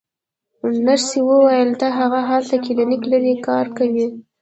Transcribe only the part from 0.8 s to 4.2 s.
نرسې وویل: نه، هغه هلته کلینیک لري، کار کوي.